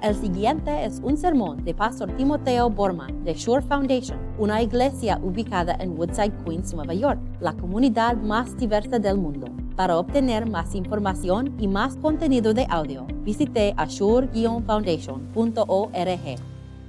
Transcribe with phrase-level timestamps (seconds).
[0.00, 5.76] El siguiente es un sermón de Pastor Timoteo Borman de Shore Foundation, una iglesia ubicada
[5.80, 9.48] en Woodside, Queens, Nueva York, la comunidad más diversa del mundo.
[9.74, 16.38] Para obtener más información y más contenido de audio, visite ashore-foundation.org.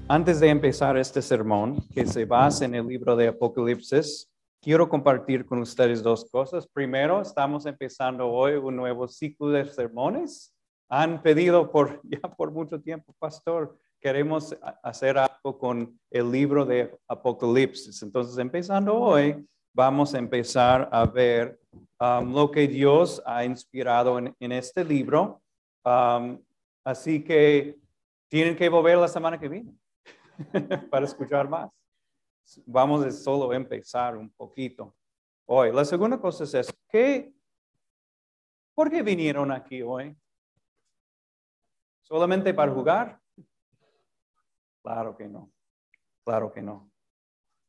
[0.08, 4.30] Antes de empezar este sermón, que se basa en el libro de Apocalipsis,
[4.62, 6.68] quiero compartir con ustedes dos cosas.
[6.68, 10.54] Primero, estamos empezando hoy un nuevo ciclo de sermones
[10.90, 16.98] han pedido por ya por mucho tiempo, pastor, queremos hacer algo con el libro de
[17.08, 18.02] Apocalipsis.
[18.02, 21.60] Entonces, empezando hoy, vamos a empezar a ver
[22.00, 25.42] um, lo que Dios ha inspirado en, este libro.
[25.86, 26.42] Um,
[26.84, 27.78] así que
[28.30, 29.74] tienen que volver la semana que viene
[30.90, 31.70] para escuchar más.
[32.66, 34.96] Vamos a solo empezar un poquito
[35.46, 35.72] hoy.
[35.72, 37.32] La segunda cosa es, ¿qué,
[38.74, 40.16] ¿por qué vinieron aquí hoy?
[42.10, 43.22] ¿Solamente para jugar?
[44.82, 45.52] Claro que no,
[46.26, 46.92] claro que no.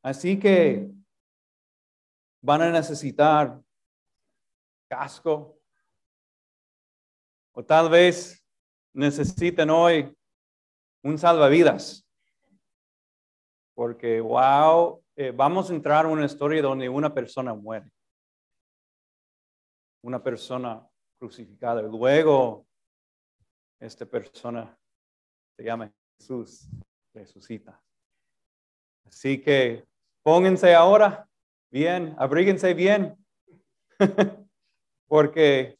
[0.01, 0.89] Así que
[2.41, 3.61] van a necesitar
[4.89, 5.59] casco
[7.53, 8.43] o tal vez
[8.93, 10.11] necesiten hoy
[11.03, 12.03] un salvavidas.
[13.75, 17.91] Porque, wow, eh, vamos a entrar en una historia donde una persona muere.
[20.01, 20.83] Una persona
[21.19, 21.83] crucificada.
[21.83, 22.65] Luego
[23.81, 24.77] esta persona
[25.57, 26.69] se llama Jesús,
[27.13, 27.81] resucita.
[29.05, 29.83] Así que
[30.23, 31.27] pónganse ahora
[31.71, 33.17] bien, abríguense bien,
[35.07, 35.77] porque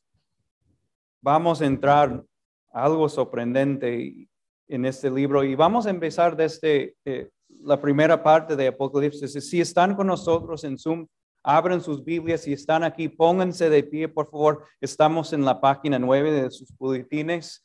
[1.21, 2.23] vamos a entrar
[2.71, 4.27] algo sorprendente
[4.67, 9.31] en este libro y vamos a empezar desde eh, la primera parte de Apocalipsis.
[9.47, 11.05] Si están con nosotros en Zoom,
[11.43, 12.41] abren sus Biblias.
[12.41, 14.65] Si están aquí, pónganse de pie, por favor.
[14.79, 17.63] Estamos en la página 9 de sus boletines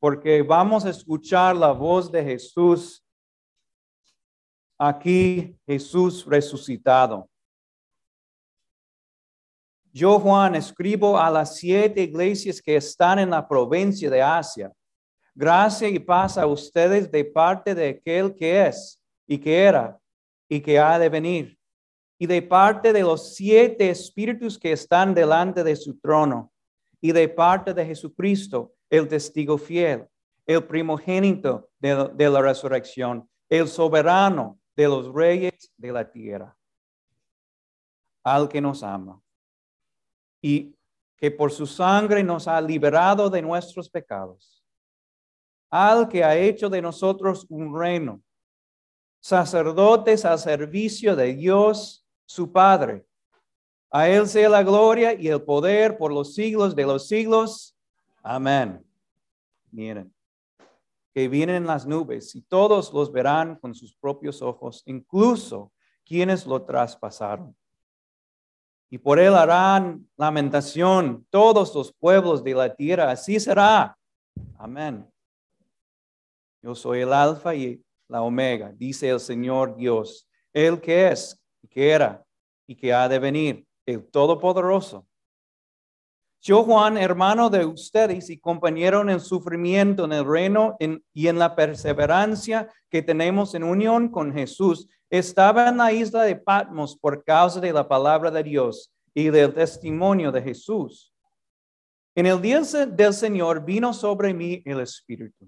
[0.00, 3.04] porque vamos a escuchar la voz de Jesús
[4.78, 7.28] aquí, Jesús resucitado.
[9.92, 14.72] Yo, Juan, escribo a las siete iglesias que están en la provincia de Asia.
[15.34, 20.00] Gracia y paz a ustedes de parte de aquel que es y que era
[20.48, 21.56] y que ha de venir,
[22.18, 26.52] y de parte de los siete espíritus que están delante de su trono,
[27.00, 30.06] y de parte de Jesucristo el testigo fiel,
[30.46, 36.56] el primogénito de, la resurrección, el soberano de los reyes de la tierra,
[38.24, 39.22] al que nos ama
[40.42, 40.74] y
[41.16, 44.64] que por su sangre nos ha liberado de nuestros pecados,
[45.70, 48.22] al que ha hecho de nosotros un reino,
[49.20, 53.06] sacerdotes al servicio de Dios su Padre.
[53.92, 57.76] A Él sea la gloria y el poder por los siglos de los siglos.
[58.22, 58.84] Amén.
[59.70, 60.12] Miren,
[61.14, 65.72] que vienen en las nubes y todos los verán con sus propios ojos, incluso
[66.04, 67.56] quienes lo traspasaron.
[68.90, 73.10] Y por él harán lamentación todos los pueblos de la tierra.
[73.10, 73.96] Así será.
[74.58, 75.08] Amén.
[76.62, 81.90] Yo soy el alfa y la omega, dice el Señor Dios, el que es, que
[81.90, 82.24] era
[82.66, 85.06] y que ha de venir, el Todopoderoso
[86.42, 90.76] yo, Juan, hermano de ustedes y compañero en el sufrimiento, en el reino
[91.12, 96.36] y en la perseverancia que tenemos en unión con Jesús, estaba en la isla de
[96.36, 101.12] Patmos por causa de la palabra de Dios y del testimonio de Jesús.
[102.14, 105.46] En el día del Señor vino sobre mí el Espíritu.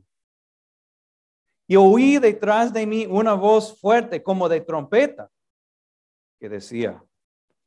[1.66, 5.30] Y oí detrás de mí una voz fuerte como de trompeta
[6.38, 7.02] que decía,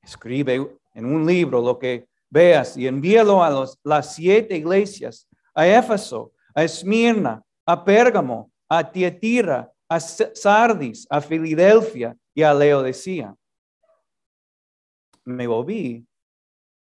[0.01, 5.67] escribe en un libro lo que veas y envíalo a los, las siete iglesias, a
[5.67, 13.35] Éfeso, a Esmirna, a Pérgamo, a Tiatira, a Sardis, a Filadelfia y a Leodicea.
[15.23, 16.05] Me volví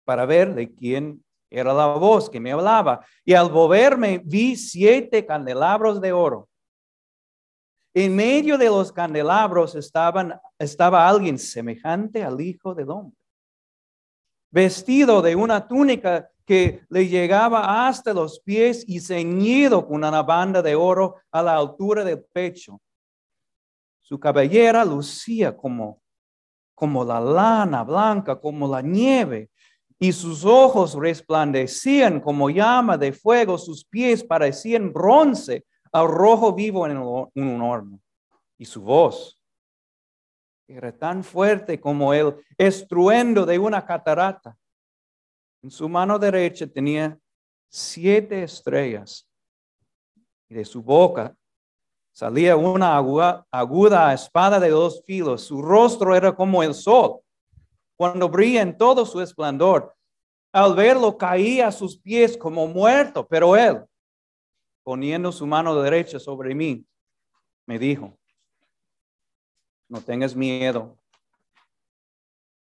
[0.05, 3.05] para ver de quién era la voz que me hablaba.
[3.25, 6.47] Y al volverme vi siete candelabros de oro.
[7.93, 13.20] En medio de los candelabros estaban, estaba alguien semejante al Hijo del Hombre
[14.51, 20.61] vestido de una túnica que le llegaba hasta los pies y ceñido con una banda
[20.61, 22.81] de oro a la altura del pecho.
[24.01, 26.01] Su cabellera lucía como,
[26.75, 29.49] como la lana blanca, como la nieve,
[29.97, 36.87] y sus ojos resplandecían como llama de fuego, sus pies parecían bronce al rojo vivo
[36.87, 37.99] en un horno,
[38.57, 39.40] y su voz
[40.75, 44.57] era tan fuerte como el estruendo de una catarata.
[45.61, 47.17] En su mano derecha tenía
[47.69, 49.27] siete estrellas
[50.49, 51.35] y de su boca
[52.13, 55.43] salía una aguda, aguda espada de dos filos.
[55.43, 57.19] Su rostro era como el sol,
[57.95, 59.95] cuando brilla en todo su esplendor.
[60.53, 63.85] Al verlo caía a sus pies como muerto, pero él,
[64.83, 66.85] poniendo su mano derecha sobre mí,
[67.65, 68.17] me dijo,
[69.91, 70.97] no tengas miedo.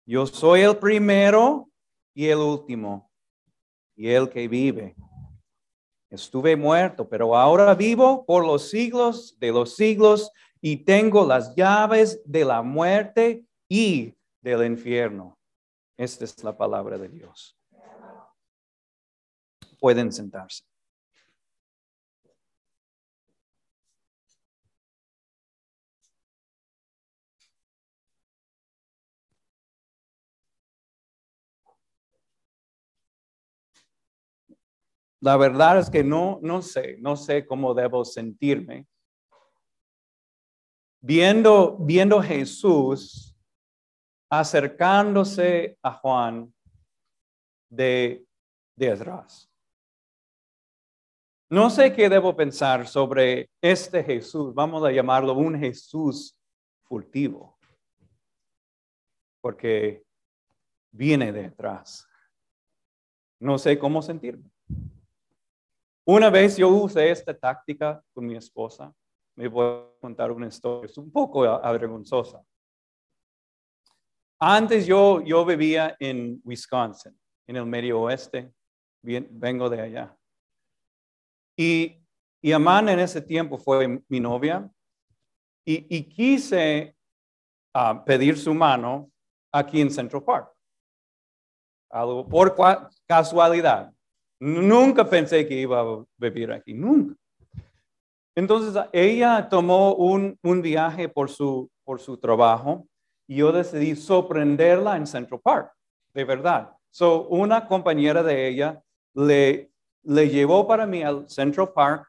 [0.05, 1.71] Yo soy el primero
[2.13, 3.09] y el último,
[3.95, 4.97] y el que vive.
[6.11, 12.21] Estuve muerto, pero ahora vivo por los siglos de los siglos y tengo las llaves
[12.25, 14.13] de la muerte y
[14.43, 15.39] del infierno.
[15.97, 17.57] Esta es la palabra de Dios.
[19.79, 20.65] Pueden sentarse.
[35.25, 38.87] La verdad es que no, no sé, no sé cómo debo sentirme.
[41.01, 43.35] Viendo, viendo Jesús
[44.29, 46.55] acercándose a Juan
[47.71, 48.27] de,
[48.77, 49.51] de atrás.
[51.49, 56.39] No sé qué debo pensar sobre este Jesús, vamos a llamarlo un Jesús
[56.83, 57.59] furtivo,
[59.41, 60.05] porque
[60.93, 62.07] viene de atrás.
[63.41, 64.54] No sé cómo sentirme.
[66.07, 68.93] Una vez yo usé esta táctica con mi esposa.
[69.37, 72.45] Me voy a contar una historia, es un poco avergonzosa.
[74.39, 78.53] Antes yo, yo vivía en Wisconsin, en el medio oeste.
[79.03, 80.17] vengo de allá.
[81.57, 82.03] Y,
[82.43, 84.71] y Amanda en ese tiempo fue mi novia.
[85.67, 86.95] Y, quise
[87.73, 89.11] ah, pedir su mano
[89.51, 90.53] aquí en Central Park.
[91.91, 92.55] Algo por
[93.07, 93.91] casualidad.
[94.41, 97.15] Nunca pensé que iba a vivir aquí, nunca.
[98.35, 102.87] Entonces ella tomó un, viaje por su, por su trabajo
[103.27, 105.73] y yo decidí sorprenderla en Central Park,
[106.13, 106.77] de verdad.
[106.91, 108.83] So, una compañera de ella
[109.15, 109.71] le,
[110.03, 112.09] le llevó para mí al Central Park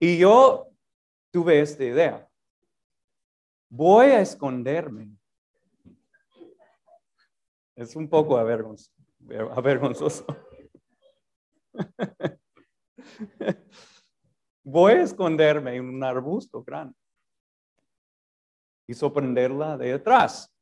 [0.00, 0.68] y yo
[1.30, 2.28] tuve esta idea.
[3.68, 5.10] Voy a esconderme.
[7.76, 10.26] Es un poco avergonzoso.
[14.64, 16.94] Voy a esconderme en un arbusto grande
[18.86, 20.52] y sorprenderla de atrás.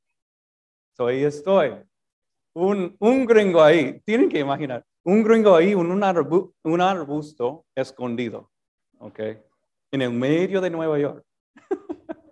[0.97, 1.75] So ahí estoy.
[2.55, 8.51] Un, un gringo ahí, tienen que imaginar, un gringo ahí en un, un arbusto escondido,
[8.99, 9.21] ¿ok?
[9.93, 11.25] En el medio de Nueva York.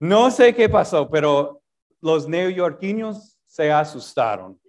[0.00, 1.62] no sé qué pasó, pero
[2.00, 4.60] los neoyorquinos se asustaron.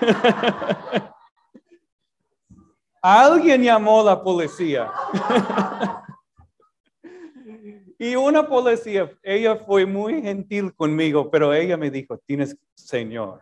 [3.02, 4.92] Alguien llamó a la policía.
[7.98, 13.40] y una policía, ella fue muy gentil conmigo, pero ella me dijo, tienes, señor,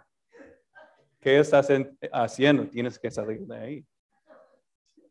[1.20, 1.69] ¿qué estás
[2.12, 2.69] haciendo?
[2.69, 3.87] Tienes que salir de ahí.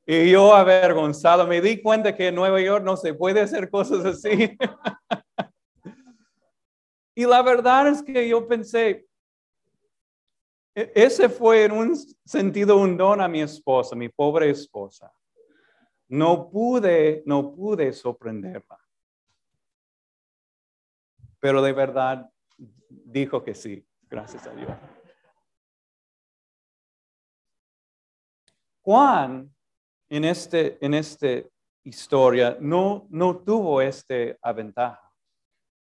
[0.05, 4.05] Y yo avergonzado me di cuenta que en Nueva York no se puede hacer cosas
[4.05, 4.57] así.
[7.15, 9.06] y la verdad es que yo pensé,
[10.77, 15.11] ese fue en un sentido un don a mi esposa, mi pobre esposa.
[16.07, 18.77] No pude, no pude sorprenderla.
[21.39, 22.29] Pero de verdad
[22.87, 24.69] dijo que sí, gracias a Dios.
[28.83, 29.51] Juan,
[30.09, 31.41] en este, en esta
[31.83, 35.11] historia, no, no tuvo esta ventaja.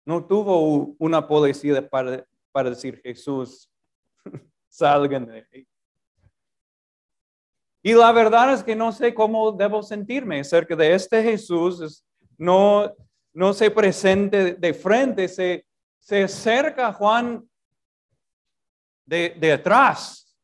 [0.05, 3.67] No tuvo una policía para, para decir, Jesús,
[4.75, 5.67] salgan de ahí.
[7.81, 12.03] Y la verdad es que no sé cómo debo sentirme acerca de este Jesús.
[12.37, 12.91] No,
[13.31, 15.65] no se presente de frente, se,
[15.99, 17.47] se acerca a Juan
[19.05, 20.35] de, de atrás.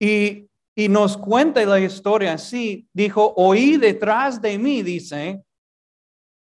[0.00, 2.88] Y, y nos cuenta la historia así.
[2.92, 5.42] Dijo, oí detrás de mí, dice,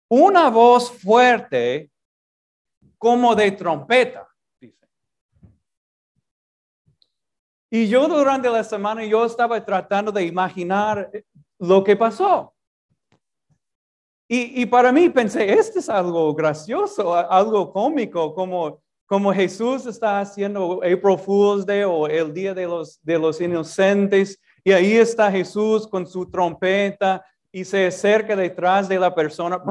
[0.10, 1.92] una voz fuerte
[2.98, 4.27] como de trompeta.
[7.70, 11.12] Y yo durante la semana yo estaba tratando de imaginar
[11.60, 12.54] lo que pasó.
[14.30, 20.82] Y, para mí pensé, esto es algo gracioso, algo cómico, como, como Jesús está haciendo
[20.84, 24.38] April Fool's Day o el Día de los, de los Inocentes.
[24.66, 29.62] Y ahí está Jesús con su trompeta y se acerca detrás de la persona.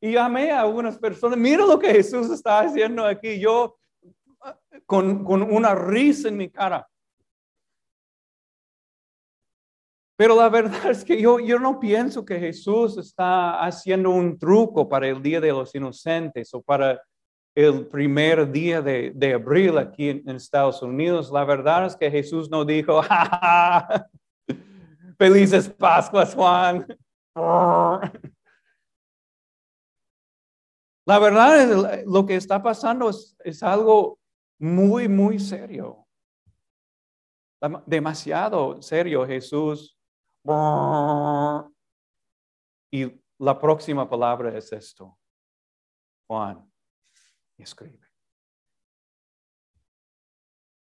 [0.00, 3.40] Y llamé a algunas personas, mira lo que Jesús está haciendo aquí.
[3.40, 3.78] Yo
[4.86, 6.88] con, con una risa en mi cara.
[10.16, 14.88] Pero la verdad es que yo, yo no pienso que Jesús está haciendo un truco
[14.88, 17.00] para el Día de los Inocentes o para
[17.54, 21.30] el primer día de, de abril aquí en, en, Estados Unidos.
[21.32, 24.06] La verdad es que Jesús no dijo, ¡Ja, ja, ja!
[25.18, 26.86] felices Pascuas, Juan.
[31.08, 34.18] La verdad es lo que está pasando es, es algo
[34.58, 36.06] muy, muy serio.
[37.86, 39.98] Demasiado serio, Jesús.
[42.92, 45.18] Y la próxima palabra es esto.
[46.26, 46.70] Juan,
[47.56, 48.06] escribe.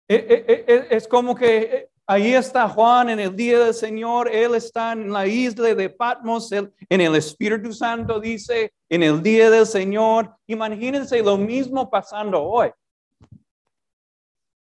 [0.08, 4.56] E, e, e, es como que ahí está Juan en el día del Señor, él
[4.56, 9.66] está en la isla de Patmos, en el Espíritu Santo dice, en el día del
[9.66, 10.36] Señor.
[10.48, 12.72] Imagínense lo mismo pasando hoy.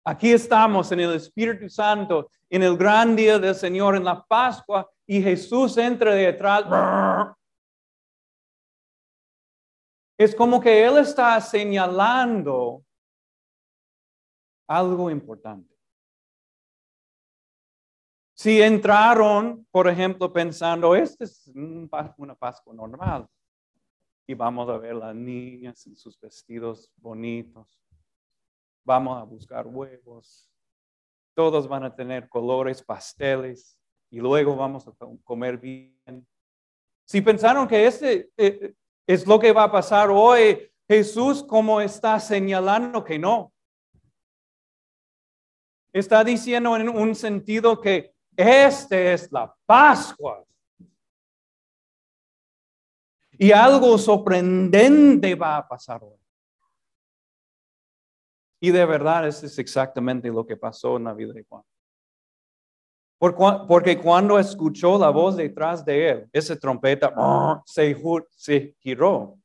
[0.04, 4.90] Aquí estamos en el Espíritu Santo, en el gran día del Señor, en la Pascua,
[5.06, 6.64] y Jesús entra detrás.
[10.18, 12.84] Es como que Él está señalando
[14.66, 15.71] algo importante.
[18.42, 21.48] Si entraron, por ejemplo, pensando, esta es
[22.16, 23.28] una Pascua normal,
[24.26, 27.80] y vamos a ver las niñas en sus vestidos bonitos,
[28.84, 30.50] vamos a buscar huevos,
[31.36, 33.78] todos van a tener colores pasteles
[34.10, 36.26] y luego vamos a comer bien.
[37.04, 38.74] Si pensaron que este eh,
[39.06, 43.52] es lo que va a pasar hoy, Jesús como está señalando que no.
[45.92, 50.44] Está diciendo en un sentido que este es la Pascua.
[53.38, 56.18] Y algo sorprendente va a pasar hoy.
[58.60, 61.64] Y de verdad, eso es exactamente lo que pasó en la vida de Juan.
[63.18, 67.12] Porque cuando escuchó la voz detrás de él, esa trompeta
[67.64, 67.96] se,
[68.30, 69.38] se giró.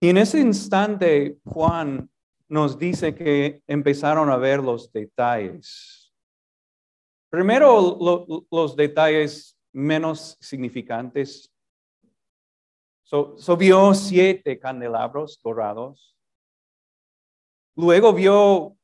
[0.00, 2.10] Y en ese instante, Juan
[2.48, 6.05] nos dice que empezaron a ver los detalles.
[7.30, 11.52] Primero, los detalles menos significantes.
[13.02, 16.16] So, vio siete candelabros dorados
[17.76, 18.78] Luego vio,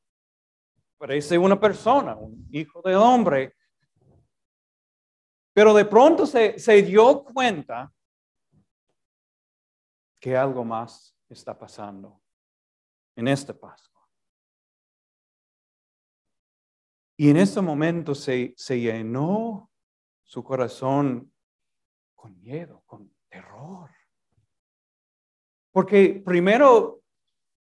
[0.98, 3.56] parece una persona, un hijo de hombre,
[5.54, 7.90] pero de pronto se, dio cuenta
[10.20, 12.20] que algo más está pasando
[13.16, 13.91] en esta Pascua.
[17.16, 19.70] Y en ese momento se, se llenó
[20.22, 21.32] su corazón
[22.14, 23.90] con miedo, con terror.
[25.72, 27.02] Porque primero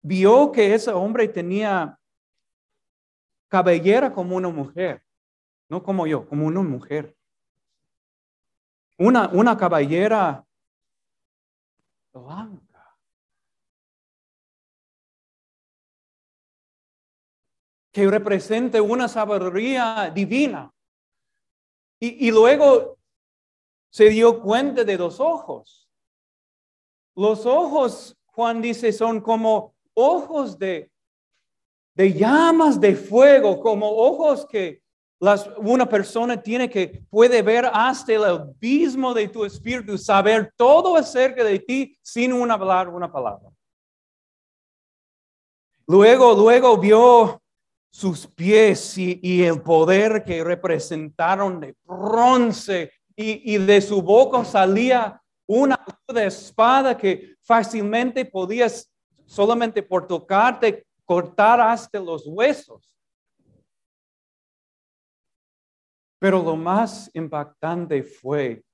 [0.03, 1.99] vio que ese hombre tenía
[3.49, 5.05] cabellera como una mujer,
[5.69, 7.17] no como yo, como una mujer.
[8.99, 10.47] Una, una cabellera.
[17.93, 20.73] Que represente una sabiduría divina.
[22.01, 22.99] Y, luego
[23.91, 25.89] se dio cuenta de los ojos.
[27.15, 30.91] Los ojos, Juan dice, son como ojos de,
[31.95, 34.83] de llamas de fuego, como ojos que
[35.21, 40.97] las, una persona tiene que puede ver hasta el abismo de tu espíritu, saber todo
[40.97, 43.49] acerca de ti sin una hablar una palabra.
[45.87, 47.42] Luego, luego vio
[47.93, 55.79] sus pies y, el poder que representaron de bronce y, de su boca salía una
[56.17, 58.91] espada que fácilmente podías
[59.27, 62.97] solamente por tocarte, cortar hasta los huesos.
[66.19, 68.65] Pero lo más impactante fue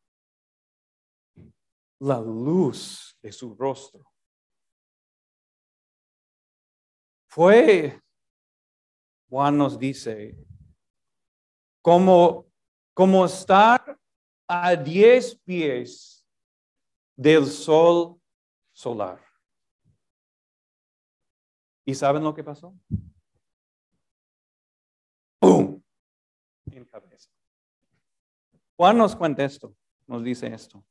[1.98, 4.04] la luz de su rostro.
[7.26, 8.00] Fue,
[9.28, 10.36] Juan nos dice,
[11.82, 12.46] como,
[12.94, 13.98] como estar
[14.46, 16.26] a diez pies
[17.14, 18.20] del sol
[18.72, 19.22] solar.
[21.84, 22.74] ¿Y saben lo que pasó?
[25.38, 25.82] ¡Pum!
[26.66, 27.30] En cabeza.
[28.76, 29.74] Juan nos cuenta esto,
[30.06, 30.84] nos dice esto.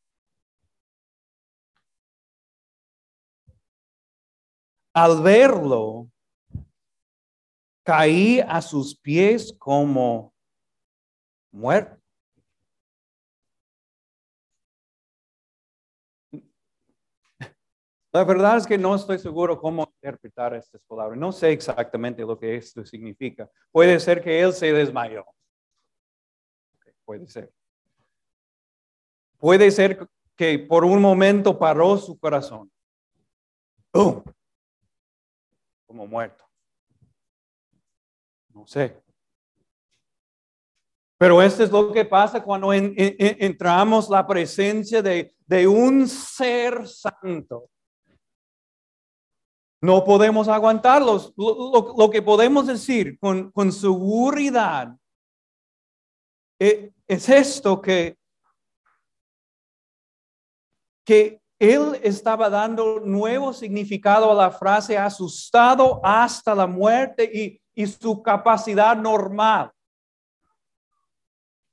[4.94, 6.12] Al verlo,
[7.88, 10.34] caí a sus pies como
[11.54, 11.98] muerto.
[18.12, 21.18] La verdad es que no estoy seguro cómo interpretar estas palabras.
[21.18, 23.50] No sé exactamente lo que esto significa.
[23.72, 25.26] Puede ser que él se desmayó.
[27.06, 27.54] puede ser.
[29.38, 32.70] Puede ser que por un momento paró su corazón.
[33.94, 34.24] ¡Bum!
[35.86, 36.47] Como muerto.
[38.58, 39.00] No sé.
[41.20, 47.70] Pero esto es lo que pasa cuando entramos la presencia de, un ser santo.
[49.80, 51.34] No podemos aguantarlos.
[51.38, 54.96] Lo, que podemos decir con, con seguridad
[56.60, 58.18] eh, es esto que,
[61.06, 67.86] que él estaba dando nuevo significado a la frase asustado hasta la muerte y, y
[67.86, 69.72] su capacidad normal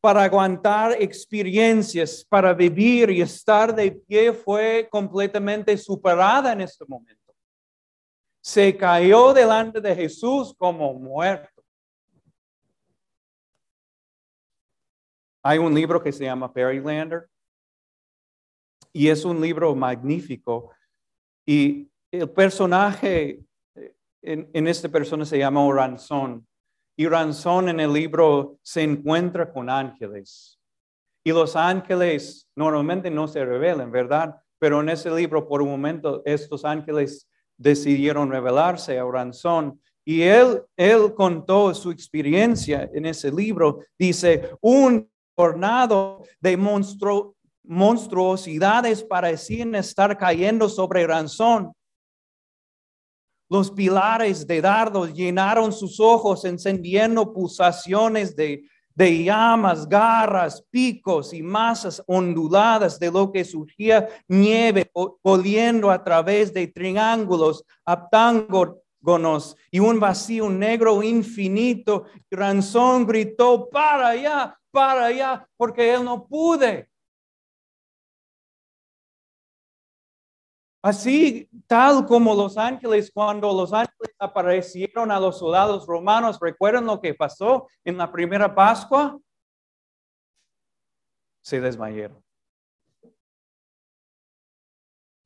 [0.03, 7.35] para aguantar experiencias, para vivir y estar de pie fue completamente superada en este momento.
[8.43, 11.65] Se cayó delante de Jesús como muerto.
[15.43, 17.31] Hay un libro que se llama Lander
[18.93, 20.71] y es un libro magnífico
[21.47, 23.43] y el personaje
[24.25, 26.47] en, en esta persona se llama Oranzón
[26.97, 30.61] y Ranzón en el libro se encuentra con ángeles.
[31.25, 34.37] Y los ángeles normalmente no se revelan, ¿verdad?
[34.59, 39.81] Pero en ese libro, por un momento, estos ángeles decidieron revelarse a Ranzón.
[40.05, 43.81] Y él, él contó su experiencia en ese libro.
[43.99, 51.73] Dice, un tornado de monstruo, monstruosidades parecían estar cayendo sobre Ranzón
[53.49, 58.63] los pilares de dardos llenaron sus ojos, encendiendo pulsaciones de,
[58.97, 64.91] llamas, garras, picos y masas onduladas de lo que surgía nieve
[65.23, 72.05] volviendo a través de triángulos aptágonos y un vacío negro infinito.
[72.31, 76.89] Ranzón gritó, para allá, para allá, porque él no pude.
[80.85, 87.01] Así, tal como los ángeles, cuando los ángeles aparecieron a los soldados romanos, ¿recuerdan lo
[87.01, 89.19] que pasó en la primera Pascua?
[91.43, 92.23] Se desmayaron.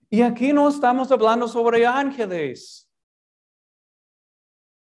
[0.08, 2.88] Y aquí no estamos hablando sobre ángeles.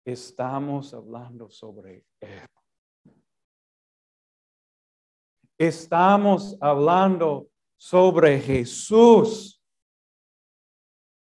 [0.04, 2.46] Estamos hablando sobre Él.
[5.58, 9.57] Estamos hablando sobre Jesús.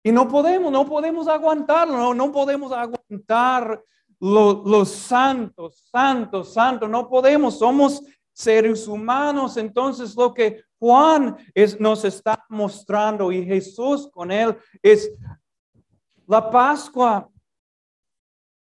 [0.06, 3.82] Y no podemos, no podemos aguantarlo, no, no podemos aguantar
[4.20, 9.56] los santos, santos, santos, no podemos, somos seres humanos.
[9.56, 15.10] Entonces lo que Juan es, nos está mostrando y Jesús con él es
[16.26, 17.30] la Pascua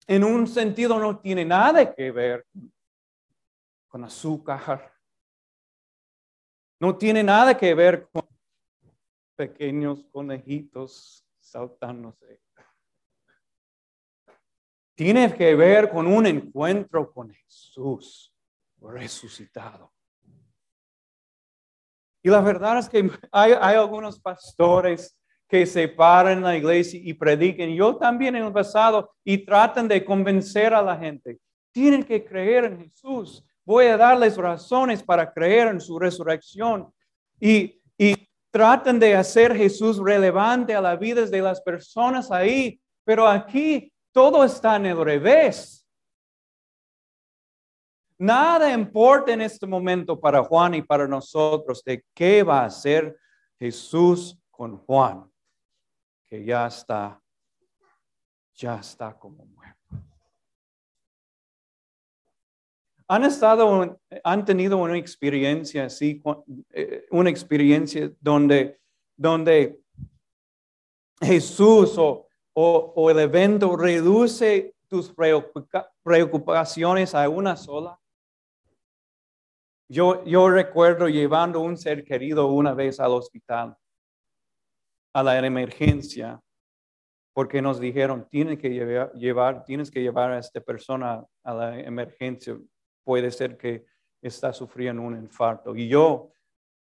[0.09, 2.45] en un sentido no tiene nada que ver
[3.87, 4.93] con azúcar.
[6.81, 8.27] No tiene nada que ver con
[9.37, 12.41] pequeños conejitos saltándose.
[14.95, 18.35] Tiene que ver con un encuentro con Jesús
[18.81, 19.93] resucitado.
[22.23, 25.17] Y la verdad es que hay, algunos pastores
[25.49, 29.89] que se paran en la iglesia y prediquen, yo también en el pasado, y tratan
[29.89, 31.39] de convencer a la gente.
[31.73, 33.45] Tienen que creer en Jesús.
[33.65, 36.93] Voy a darles razones para creer en su resurrección.
[37.41, 43.27] Y, y tratan de hacer Jesús relevante a la vida de las personas ahí, pero
[43.27, 45.87] aquí todo está en el revés.
[48.19, 53.17] Nada importa en este momento para Juan y para nosotros de qué va a hacer
[53.59, 55.31] Jesús con Juan,
[56.27, 57.23] que ya está,
[58.55, 59.78] ya está como muerto.
[63.11, 66.23] ¿Han estado, han tenido una experiencia así,
[66.75, 68.79] eh, una experiencia donde,
[69.17, 69.81] donde
[71.19, 75.15] Jesús o, o, el evento reduce tus
[76.03, 77.99] preocupaciones a una sola?
[79.91, 83.75] Yo, yo recuerdo llevando un ser querido una vez al hospital,
[85.15, 86.43] a la emergencia,
[87.33, 91.81] porque nos dijeron, tienes que llevar, llevar, tienes que llevar a esta persona a la
[91.81, 92.59] emergencia
[93.09, 93.87] puede ser que
[94.21, 95.75] está sufriendo un infarto.
[95.75, 96.31] Y yo,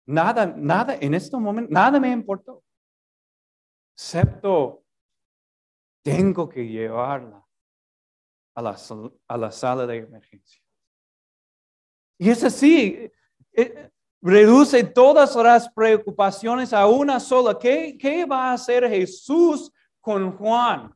[0.07, 2.63] nada, nada, en este momento, nada me importó.
[3.93, 4.83] Excepto,
[6.01, 7.45] tengo que llevarla
[8.55, 8.77] a la,
[9.27, 10.59] a la sala de emergencia.
[12.17, 13.11] Y es así,
[13.51, 17.55] eh, reduce todas las preocupaciones a una sola.
[17.59, 20.91] ¿Qué, ¿Qué va a hacer Jesús con Juan?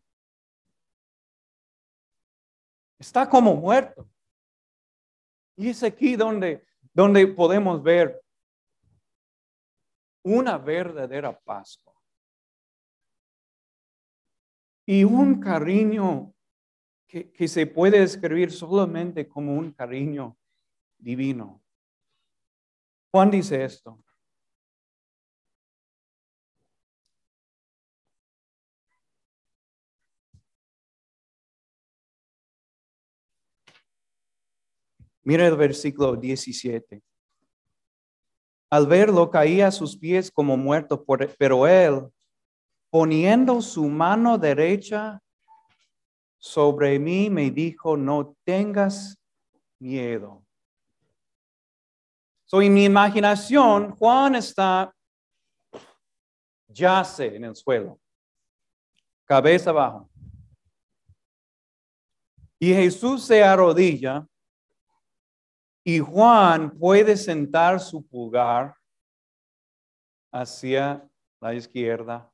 [2.97, 4.09] Está como muerto.
[5.55, 8.21] Y es aquí donde donde podemos ver
[10.23, 11.93] una verdadera Pascua
[14.85, 16.33] y un cariño
[17.07, 20.37] que, que se puede describir solamente como un cariño
[20.97, 21.61] divino.
[23.11, 24.03] Juan dice esto.
[35.23, 37.01] Mira el versículo 17.
[38.69, 41.05] Al verlo caía a sus pies como muerto,
[41.37, 42.09] pero él,
[42.89, 45.21] poniendo su mano derecha
[46.39, 49.17] sobre mí, me dijo, no tengas
[49.79, 50.43] miedo.
[52.45, 54.93] So, en mi imaginación, Juan está,
[56.67, 57.99] yace en el suelo,
[59.23, 60.09] cabeza abajo.
[62.59, 64.27] Y Jesús se arrodilla
[65.83, 68.75] y Juan puede sentar su pulgar
[70.31, 71.07] hacia
[71.41, 72.31] la izquierda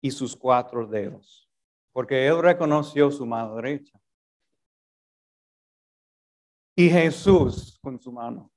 [0.00, 1.48] y sus cuatro dedos,
[1.92, 3.98] porque él reconoció su mano derecha.
[6.76, 8.50] Y Jesús con su mano.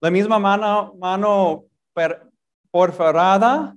[0.00, 1.64] La misma mano, mano
[2.70, 3.76] porfarada,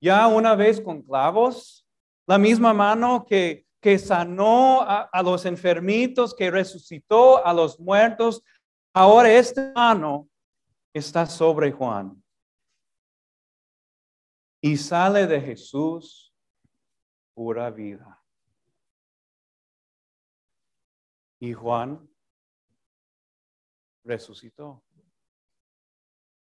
[0.00, 1.86] ya una vez con clavos,
[2.26, 8.42] la misma mano que que sanó a, los enfermitos, que resucitó a los muertos.
[8.92, 10.28] Ahora esta mano
[10.92, 12.20] está sobre Juan.
[14.60, 16.34] Y sale de Jesús
[17.32, 18.20] pura vida.
[21.38, 22.10] Y Juan
[24.02, 24.82] resucitó.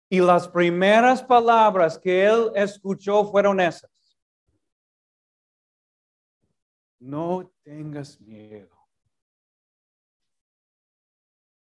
[0.09, 3.98] Y las primeras palabras que él escuchó fueron esas.
[7.01, 8.77] No tengas miedo.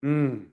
[0.02, 0.52] Mm.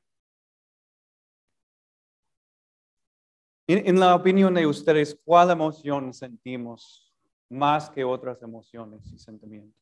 [3.66, 7.12] En, la opinión de ustedes, ¿cuál emoción sentimos
[7.48, 9.80] más que otras emociones y sentimientos?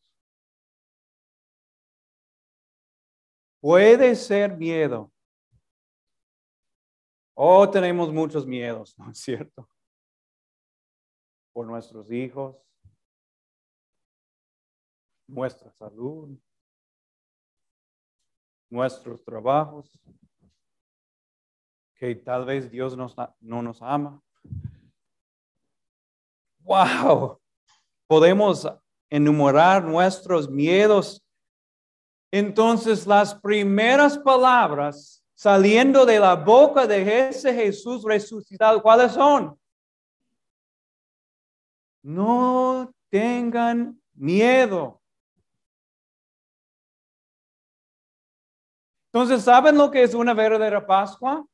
[3.60, 5.10] Puede ser miedo.
[7.34, 9.68] Oh, tenemos muchos miedos, ¿no es cierto?
[11.52, 12.56] Por nuestros hijos,
[15.28, 16.36] nuestra salud,
[18.70, 19.90] nuestros trabajos,
[21.94, 24.22] que tal vez Dios nos, no nos ama.
[26.60, 27.40] Wow,
[28.06, 28.66] podemos
[29.10, 31.24] enumerar nuestros miedos.
[32.30, 39.58] Entonces las primeras palabras saliendo de la boca de ese Jesús resucitado, ¿cuáles son?
[42.02, 45.00] No tengan miedo.
[49.12, 51.46] Entonces, ¿saben lo que es una verdadera Pascua?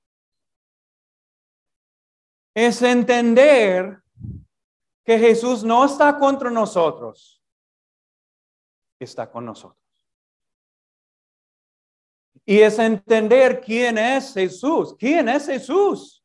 [2.54, 4.02] Es entender
[5.04, 7.42] que Jesús no está contra nosotros,
[8.98, 9.78] está con nosotros.
[12.46, 14.94] Y es entender quién es Jesús.
[14.98, 16.22] ¿Quién es Jesús?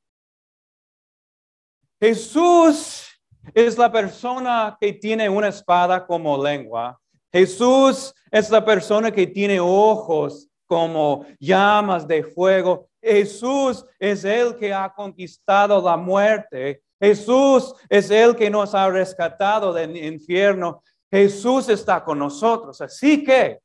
[2.01, 3.07] Jesús
[3.53, 6.99] es la persona que tiene una espada como lengua.
[7.31, 12.91] Jesús es la persona que tiene ojos como llamas de fuego.
[13.01, 16.83] Jesús es el que ha conquistado la muerte.
[17.01, 20.83] Jesús es el que nos ha rescatado del infierno.
[21.09, 22.79] Jesús está con nosotros.
[22.81, 23.59] Así que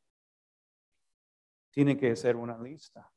[1.70, 3.12] tiene que ser una lista.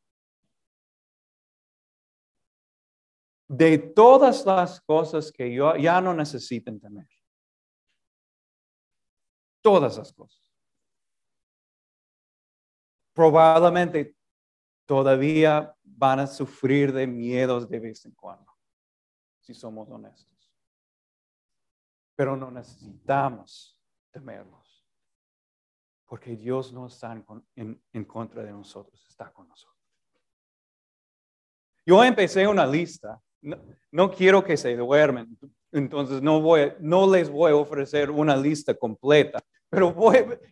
[3.48, 7.08] De todas las cosas que yo ya no necesiten temer.
[9.62, 10.47] Todas las cosas
[13.18, 14.16] probablemente
[14.86, 18.54] todavía van a sufrir de miedos de vez en cuando,
[19.42, 20.54] si somos honestos.
[22.16, 23.76] Pero no necesitamos
[24.12, 24.88] temerlos,
[26.06, 27.20] porque Dios no está
[27.56, 29.82] en, contra de nosotros, está con nosotros.
[31.88, 33.20] Yo empecé una lista,
[33.90, 35.36] no, quiero que se duermen,
[35.72, 39.96] entonces no, voy, no les voy a ofrecer una lista completa, pero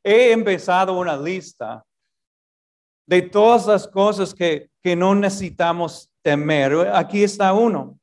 [0.04, 1.86] he empezado una lista
[3.08, 6.74] de todas las cosas que, que no necesitamos temer.
[6.94, 8.00] Aquí está uno.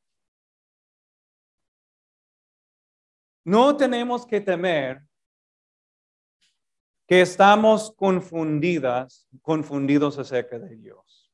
[3.45, 5.03] No tenemos que temer
[7.09, 11.31] que estamos confundidas, confundidos acerca de Dios.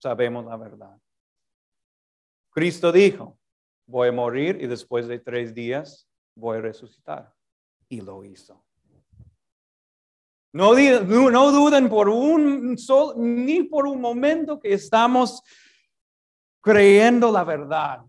[0.00, 0.98] Sabemos la verdad.
[2.50, 3.38] Cristo dijo,
[3.86, 7.34] voy a morir y después de tres días voy a resucitar.
[7.88, 8.67] Y lo hizo.
[10.58, 10.72] No,
[11.52, 15.40] duden por un sol, ni por un momento que estamos
[16.60, 18.04] creyendo la verdad.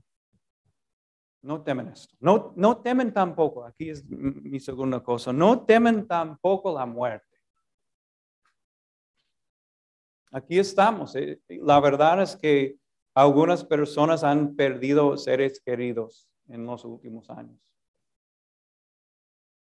[1.44, 2.16] No temen esto.
[2.20, 7.38] No, no temen tampoco, aquí es mi segunda cosa, no temen tampoco la muerte.
[10.32, 11.16] Aquí estamos.
[11.16, 12.80] eh, La verdad es que
[13.14, 17.60] algunas personas han perdido seres queridos en los últimos años.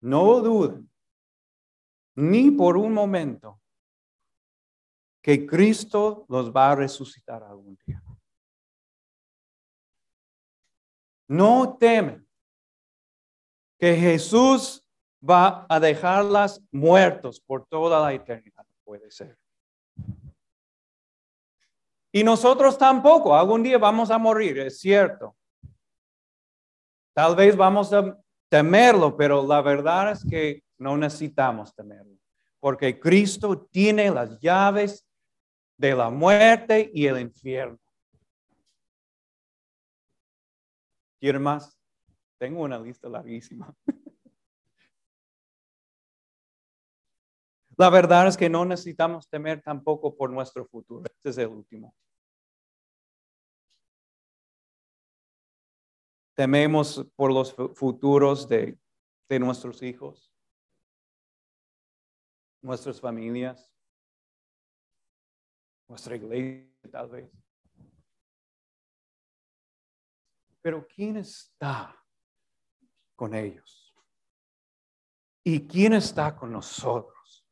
[0.00, 0.89] No duden,
[2.20, 3.60] ni por un momento,
[5.22, 8.02] que Cristo los va a resucitar algún día.
[11.28, 12.26] No temen
[13.78, 14.84] que Jesús
[15.28, 18.66] va a dejarlas muertos por toda la eternidad.
[18.84, 19.38] Puede ser.
[22.12, 23.36] Y nosotros tampoco.
[23.36, 25.36] Algún día vamos a morir, es cierto.
[27.14, 28.18] Tal vez vamos a
[28.50, 32.18] temerlo, pero la verdad es que no necesitamos temerlo.
[32.58, 35.06] Porque Cristo tiene las llaves
[35.78, 37.78] de la muerte y el infierno.
[41.18, 41.78] ¿Quieren más?
[42.38, 43.74] Tengo una lista larguísima.
[47.76, 51.04] La verdad es que no necesitamos temer tampoco por nuestro futuro.
[51.06, 51.94] Este es el último.
[56.40, 58.78] Tememos por los fu- futuros de,
[59.28, 60.32] de nuestros hijos,
[62.62, 63.70] nuestras familias,
[65.86, 67.30] nuestra iglesia tal vez.
[70.62, 71.94] Pero ¿quién está
[73.16, 73.94] con ellos?
[75.44, 77.46] ¿Y quién está con nosotros?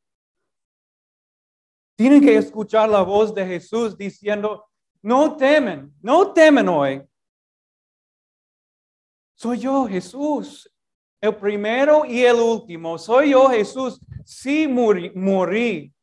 [1.95, 4.67] Tienen que escuchar la voz de Jesús diciendo,
[5.03, 7.05] no temen, no temen hoy.
[9.41, 10.69] Soy yo, Jesús,
[11.21, 12.97] el primero y el último.
[12.97, 13.97] Soy yo, Jesús.
[14.25, 15.93] Sí morí, morí,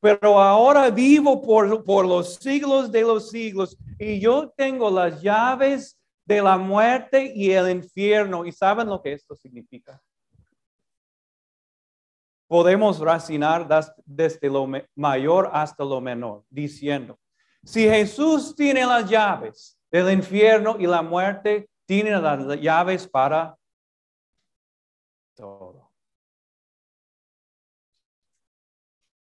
[0.00, 5.96] pero ahora vivo por, por los siglos de los siglos y yo tengo las llaves
[6.24, 8.44] de la muerte y el infierno.
[8.44, 10.02] ¿Y saben lo que esto significa?
[12.48, 13.68] Podemos racinar
[14.04, 17.16] desde lo mayor hasta lo menor, diciendo,
[17.62, 23.58] si Jesús tiene las llaves del infierno y la muerte, tiene las llaves para
[25.34, 25.90] todo.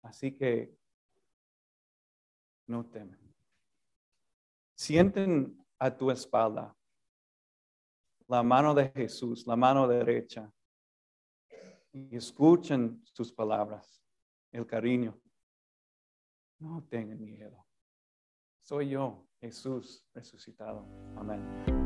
[0.01, 0.75] Así que
[2.67, 3.19] no temen.
[4.75, 6.75] Sienten a tu espalda
[8.27, 10.51] la mano de Jesús, la mano derecha,
[11.91, 14.03] y escuchen sus palabras,
[14.51, 15.19] el cariño.
[16.59, 17.65] No tengan miedo.
[18.61, 20.85] Soy yo, Jesús resucitado.
[21.17, 21.78] Amén.